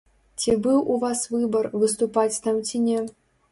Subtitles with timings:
[0.43, 2.99] Ці быў у вас выбар, выступаць там ці не?